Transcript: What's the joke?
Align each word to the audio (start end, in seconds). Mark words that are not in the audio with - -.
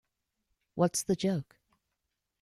What's 0.73 1.03
the 1.03 1.15
joke? 1.15 1.57